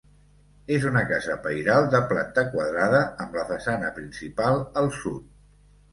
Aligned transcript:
És 0.77 0.87
una 0.91 1.03
casa 1.09 1.35
pairal 1.43 1.85
de 1.95 2.01
planta 2.13 2.45
quadrada, 2.55 3.03
amb 3.27 3.39
la 3.41 3.47
façana 3.53 3.93
principal 3.99 4.59
al 4.83 4.91
sud. 5.03 5.29